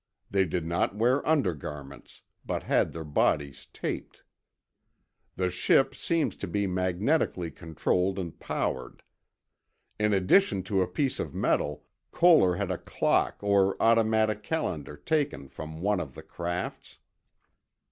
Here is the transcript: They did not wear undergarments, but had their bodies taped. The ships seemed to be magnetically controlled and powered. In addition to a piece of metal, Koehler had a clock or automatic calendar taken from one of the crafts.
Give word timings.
They 0.31 0.45
did 0.45 0.65
not 0.65 0.95
wear 0.95 1.23
undergarments, 1.27 2.23
but 2.43 2.63
had 2.63 2.91
their 2.91 3.03
bodies 3.03 3.67
taped. 3.71 4.23
The 5.35 5.51
ships 5.51 5.99
seemed 6.01 6.39
to 6.39 6.47
be 6.47 6.65
magnetically 6.65 7.51
controlled 7.51 8.17
and 8.17 8.39
powered. 8.39 9.03
In 9.99 10.11
addition 10.11 10.63
to 10.63 10.81
a 10.81 10.87
piece 10.87 11.19
of 11.19 11.35
metal, 11.35 11.85
Koehler 12.11 12.55
had 12.57 12.71
a 12.71 12.79
clock 12.79 13.43
or 13.43 13.77
automatic 13.79 14.41
calendar 14.41 14.97
taken 14.97 15.47
from 15.47 15.81
one 15.81 15.99
of 15.99 16.15
the 16.15 16.23
crafts. 16.23 16.97